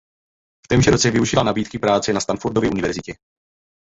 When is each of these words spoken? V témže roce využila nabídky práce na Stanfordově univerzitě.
V 0.65 0.67
témže 0.67 0.91
roce 0.91 1.11
využila 1.11 1.43
nabídky 1.43 1.79
práce 1.79 2.13
na 2.13 2.19
Stanfordově 2.21 2.69
univerzitě. 2.69 3.13